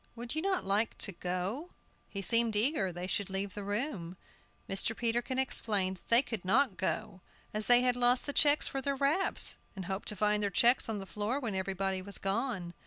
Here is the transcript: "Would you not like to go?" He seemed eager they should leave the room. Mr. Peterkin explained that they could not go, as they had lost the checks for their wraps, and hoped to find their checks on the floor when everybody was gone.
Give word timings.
"Would 0.15 0.33
you 0.33 0.41
not 0.41 0.65
like 0.65 0.97
to 0.97 1.11
go?" 1.11 1.69
He 2.09 2.23
seemed 2.23 2.55
eager 2.55 2.91
they 2.91 3.05
should 3.05 3.29
leave 3.29 3.53
the 3.53 3.63
room. 3.63 4.17
Mr. 4.67 4.97
Peterkin 4.97 5.37
explained 5.37 5.97
that 5.97 6.07
they 6.07 6.21
could 6.23 6.43
not 6.43 6.75
go, 6.75 7.21
as 7.53 7.67
they 7.67 7.81
had 7.81 7.95
lost 7.95 8.25
the 8.25 8.33
checks 8.33 8.67
for 8.67 8.81
their 8.81 8.95
wraps, 8.95 9.57
and 9.75 9.85
hoped 9.85 10.07
to 10.07 10.15
find 10.15 10.41
their 10.41 10.49
checks 10.49 10.89
on 10.89 10.97
the 10.97 11.05
floor 11.05 11.39
when 11.39 11.53
everybody 11.53 12.01
was 12.01 12.17
gone. 12.17 12.73